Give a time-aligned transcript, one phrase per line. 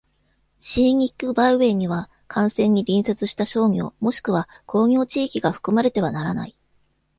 [0.59, 6.57] シーニックバイウェイには、幹線に隣接した商業、もしくは工業地域が含まれてはならない。